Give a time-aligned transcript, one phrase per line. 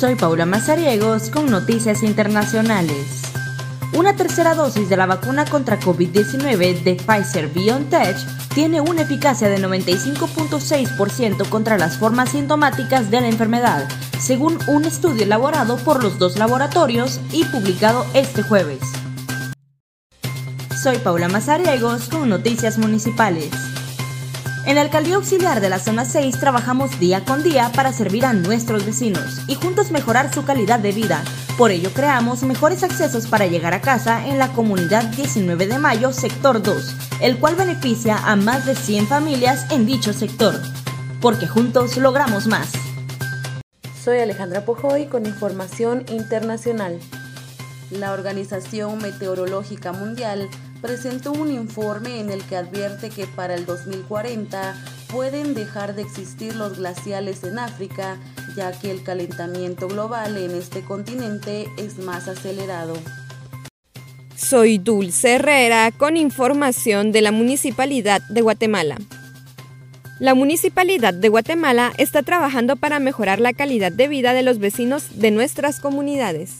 [0.00, 3.20] Soy Paula Mazariegos con Noticias Internacionales.
[3.92, 8.16] Una tercera dosis de la vacuna contra COVID-19 de Pfizer BioNTech
[8.54, 13.86] tiene una eficacia de 95.6% contra las formas sintomáticas de la enfermedad,
[14.18, 18.80] según un estudio elaborado por los dos laboratorios y publicado este jueves.
[20.82, 23.50] Soy Paula Mazariegos con Noticias Municipales.
[24.66, 28.34] En la Alcaldía Auxiliar de la Zona 6 trabajamos día con día para servir a
[28.34, 31.24] nuestros vecinos y juntos mejorar su calidad de vida.
[31.56, 36.12] Por ello creamos mejores accesos para llegar a casa en la comunidad 19 de Mayo,
[36.12, 40.60] sector 2, el cual beneficia a más de 100 familias en dicho sector.
[41.22, 42.70] Porque juntos logramos más.
[44.04, 47.00] Soy Alejandra Pojoy con información internacional.
[47.90, 50.48] La Organización Meteorológica Mundial
[50.80, 54.74] presentó un informe en el que advierte que para el 2040
[55.12, 58.18] pueden dejar de existir los glaciales en África,
[58.56, 62.94] ya que el calentamiento global en este continente es más acelerado.
[64.36, 68.96] Soy Dulce Herrera con información de la Municipalidad de Guatemala.
[70.18, 75.18] La Municipalidad de Guatemala está trabajando para mejorar la calidad de vida de los vecinos
[75.20, 76.58] de nuestras comunidades.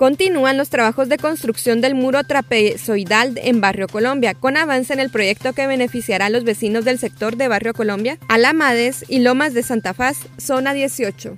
[0.00, 5.10] Continúan los trabajos de construcción del muro trapezoidal en Barrio Colombia, con avance en el
[5.10, 9.62] proyecto que beneficiará a los vecinos del sector de Barrio Colombia, Alamades y Lomas de
[9.62, 11.36] Santa Faz, zona 18.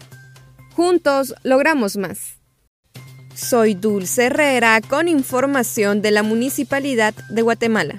[0.76, 2.36] Juntos logramos más.
[3.34, 7.98] Soy Dulce Herrera con información de la Municipalidad de Guatemala.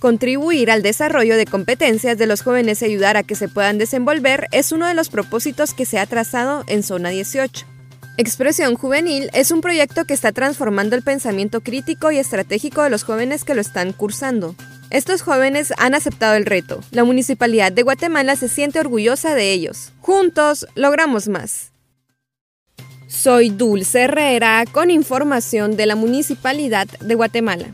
[0.00, 4.48] Contribuir al desarrollo de competencias de los jóvenes y ayudar a que se puedan desenvolver
[4.50, 7.69] es uno de los propósitos que se ha trazado en Zona 18.
[8.20, 13.02] Expresión Juvenil es un proyecto que está transformando el pensamiento crítico y estratégico de los
[13.02, 14.54] jóvenes que lo están cursando.
[14.90, 16.80] Estos jóvenes han aceptado el reto.
[16.90, 19.94] La Municipalidad de Guatemala se siente orgullosa de ellos.
[20.00, 21.72] Juntos logramos más.
[23.06, 27.68] Soy Dulce Herrera con información de la Municipalidad de Guatemala.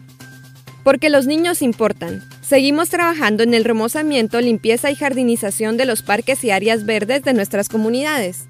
[0.84, 2.23] Porque los niños importan.
[2.40, 7.34] Seguimos trabajando en el remozamiento, limpieza y jardinización de los parques y áreas verdes de
[7.34, 8.46] nuestras comunidades.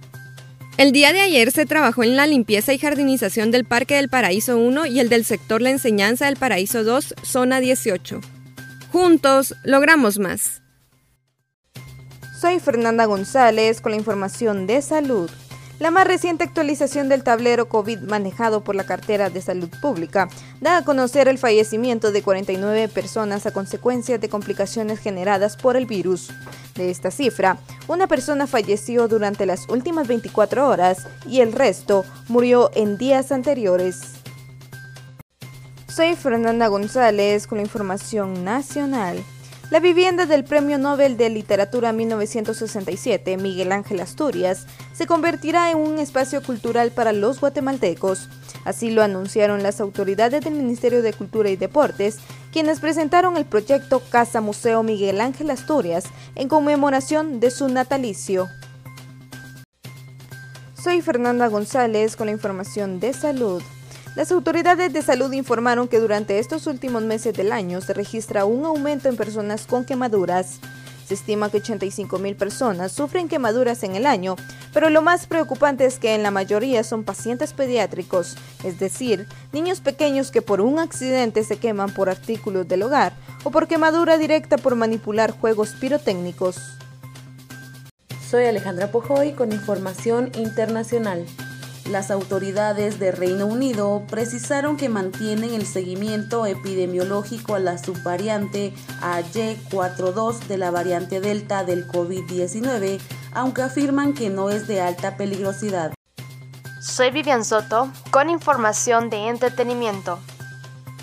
[0.78, 4.58] El día de ayer se trabajó en la limpieza y jardinización del Parque del Paraíso
[4.58, 8.20] 1 y el del sector La Enseñanza del Paraíso 2, zona 18.
[8.92, 10.60] Juntos logramos más.
[12.38, 15.30] Soy Fernanda González con la información de salud.
[15.78, 20.28] La más reciente actualización del tablero COVID manejado por la cartera de salud pública
[20.60, 25.86] da a conocer el fallecimiento de 49 personas a consecuencia de complicaciones generadas por el
[25.86, 26.28] virus.
[26.76, 32.70] De esta cifra, una persona falleció durante las últimas 24 horas y el resto murió
[32.74, 34.16] en días anteriores.
[35.88, 39.24] Soy Fernanda González con la información nacional.
[39.70, 45.98] La vivienda del Premio Nobel de Literatura 1967, Miguel Ángel Asturias, se convertirá en un
[45.98, 48.28] espacio cultural para los guatemaltecos.
[48.64, 52.18] Así lo anunciaron las autoridades del Ministerio de Cultura y Deportes,
[52.56, 56.04] quienes presentaron el proyecto Casa Museo Miguel Ángel Asturias
[56.36, 58.48] en conmemoración de su natalicio.
[60.72, 63.62] Soy Fernanda González con la información de salud.
[64.14, 68.64] Las autoridades de salud informaron que durante estos últimos meses del año se registra un
[68.64, 70.58] aumento en personas con quemaduras.
[71.06, 74.34] Se estima que 85 mil personas sufren quemaduras en el año,
[74.72, 79.80] pero lo más preocupante es que en la mayoría son pacientes pediátricos, es decir, niños
[79.80, 83.12] pequeños que por un accidente se queman por artículos del hogar
[83.44, 86.56] o por quemadura directa por manipular juegos pirotécnicos.
[88.28, 91.24] Soy Alejandra Pojoy con información internacional.
[91.90, 100.38] Las autoridades de Reino Unido precisaron que mantienen el seguimiento epidemiológico a la subvariante AY42
[100.48, 103.00] de la variante Delta del COVID-19,
[103.32, 105.94] aunque afirman que no es de alta peligrosidad.
[106.80, 110.18] Soy Vivian Soto con información de entretenimiento.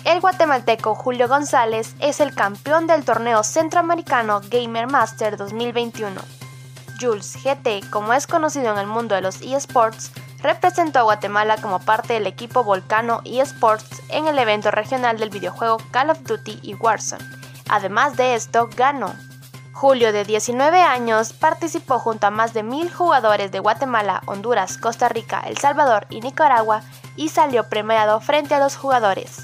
[0.04, 6.20] El guatemalteco Julio González es el campeón del torneo centroamericano Gamer Master 2021.
[7.00, 10.12] Jules GT, como es conocido en el mundo de los eSports,
[10.44, 15.78] representó a Guatemala como parte del equipo Volcano eSports en el evento regional del videojuego
[15.90, 17.24] Call of Duty y Warzone.
[17.68, 19.14] Además de esto, ganó.
[19.72, 25.08] Julio, de 19 años, participó junto a más de mil jugadores de Guatemala, Honduras, Costa
[25.08, 26.82] Rica, El Salvador y Nicaragua
[27.16, 29.38] y salió premiado frente a los jugadores.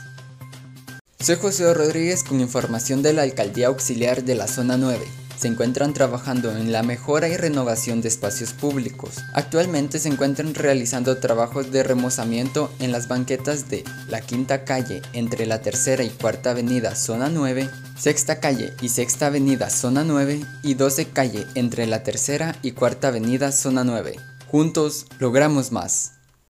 [1.19, 5.94] Soy José Rodríguez con información de la Alcaldía Auxiliar de la Zona 9 se encuentran
[5.94, 9.16] trabajando en la mejora y renovación de espacios públicos.
[9.32, 15.46] Actualmente se encuentran realizando trabajos de remozamiento en las banquetas de la Quinta Calle entre
[15.46, 20.75] la Tercera y Cuarta Avenida Zona 9, Sexta Calle y Sexta Avenida Zona 9 y
[20.75, 24.16] 12 Calle entre la Tercera y Cuarta Avenida Zona 9.
[24.46, 26.12] Juntos logramos más.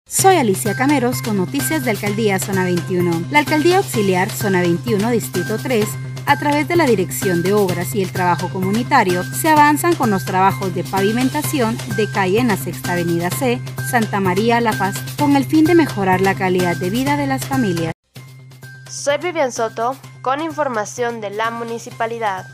[0.08, 3.28] Soy Alicia Cameros con noticias de Alcaldía Zona 21.
[3.30, 5.86] La Alcaldía Auxiliar Zona 21, Distrito 3,
[6.26, 10.24] a través de la Dirección de Obras y el Trabajo Comunitario, se avanzan con los
[10.24, 13.60] trabajos de pavimentación de calle en la Sexta Avenida C,
[13.90, 17.44] Santa María La Paz, con el fin de mejorar la calidad de vida de las
[17.44, 17.92] familias.
[18.88, 22.46] Soy Vivian Soto con información de la municipalidad.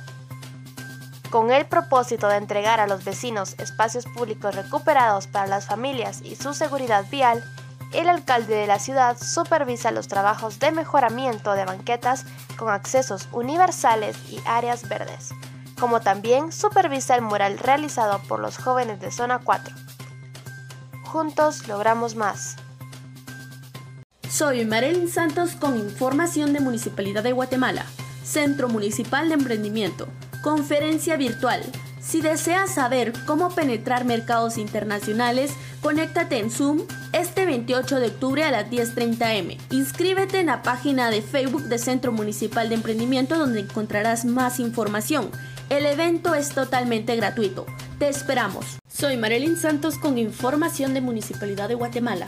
[1.31, 6.37] Con el propósito de entregar a los vecinos espacios públicos recuperados para las familias y
[6.37, 7.45] su seguridad vial,
[7.93, 12.25] el alcalde de la ciudad supervisa los trabajos de mejoramiento de banquetas
[12.57, 15.31] con accesos universales y áreas verdes,
[15.79, 19.75] como también supervisa el mural realizado por los jóvenes de Zona 4.
[21.05, 22.57] Juntos logramos más.
[24.29, 27.87] Soy Marilyn Santos con información de Municipalidad de Guatemala,
[28.23, 30.07] Centro Municipal de Emprendimiento.
[30.43, 31.63] Conferencia virtual.
[32.09, 35.53] Si deseas saber cómo penetrar mercados internacionales,
[35.83, 36.81] conéctate en Zoom
[37.13, 39.59] este 28 de octubre a las 10.30 m.
[39.69, 45.31] Inscríbete en la página de Facebook de Centro Municipal de Emprendimiento donde encontrarás más información.
[45.69, 47.67] El evento es totalmente gratuito.
[47.99, 48.79] Te esperamos.
[48.91, 52.25] Soy Marilyn Santos con información de Municipalidad de Guatemala.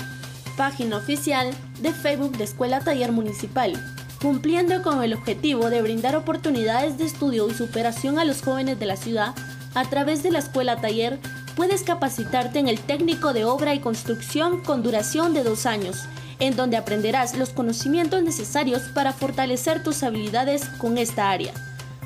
[0.59, 3.83] Página oficial de Facebook de Escuela Taller Municipal
[4.21, 8.85] cumpliendo con el objetivo de brindar oportunidades de estudio y superación a los jóvenes de
[8.85, 9.35] la ciudad,
[9.75, 11.19] a través de la escuela taller
[11.57, 16.07] puedes capacitarte en el técnico de obra y construcción con duración de dos años,
[16.39, 21.53] en donde aprenderás los conocimientos necesarios para fortalecer tus habilidades con esta área.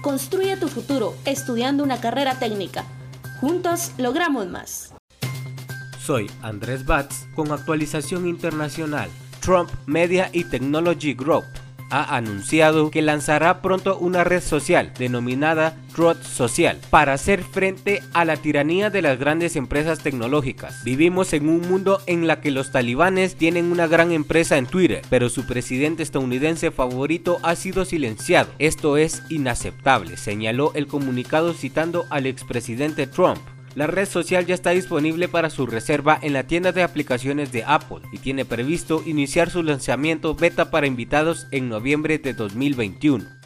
[0.02, 2.84] Construye tu futuro estudiando una carrera técnica.
[3.40, 4.92] Juntos logramos más.
[5.98, 9.08] Soy Andrés Batz con actualización internacional.
[9.40, 11.44] Trump Media y Technology Group
[11.94, 18.24] ha anunciado que lanzará pronto una red social denominada Truth Social para hacer frente a
[18.24, 20.82] la tiranía de las grandes empresas tecnológicas.
[20.82, 25.02] Vivimos en un mundo en la que los talibanes tienen una gran empresa en Twitter,
[25.08, 28.50] pero su presidente estadounidense favorito ha sido silenciado.
[28.58, 33.53] Esto es inaceptable, señaló el comunicado citando al expresidente Trump.
[33.74, 37.64] La red social ya está disponible para su reserva en la tienda de aplicaciones de
[37.64, 43.43] Apple y tiene previsto iniciar su lanzamiento beta para invitados en noviembre de 2021.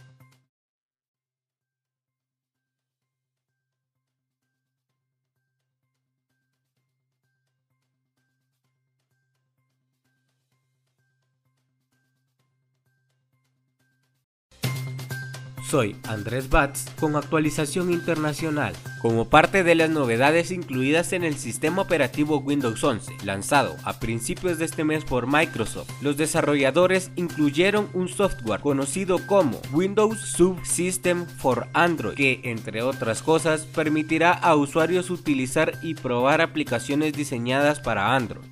[15.69, 18.75] Soy Andrés Batz con actualización internacional.
[19.03, 24.59] Como parte de las novedades incluidas en el sistema operativo Windows 11, lanzado a principios
[24.59, 31.69] de este mes por Microsoft, los desarrolladores incluyeron un software conocido como Windows Subsystem for
[31.75, 38.49] Android, que entre otras cosas permitirá a usuarios utilizar y probar aplicaciones diseñadas para Android.